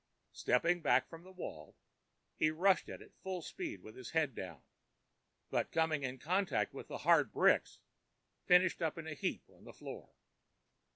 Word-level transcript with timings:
Stepping 0.31 0.81
back 0.81 1.07
from 1.07 1.21
the 1.23 1.31
wall, 1.31 1.77
he 2.35 2.49
rushed 2.49 2.89
at 2.89 3.03
it 3.03 3.13
full 3.21 3.43
speed 3.43 3.83
with 3.83 3.95
his 3.95 4.09
head 4.13 4.33
down; 4.33 4.63
but 5.51 5.71
coming 5.71 6.01
in 6.01 6.17
contact 6.17 6.73
with 6.73 6.87
the 6.87 6.97
hard 7.05 7.31
bricks, 7.31 7.77
finished 8.47 8.81
up 8.81 8.97
in 8.97 9.05
a 9.05 9.13
heap 9.13 9.43
on 9.51 9.63
the 9.63 9.73
floor. 9.73 10.09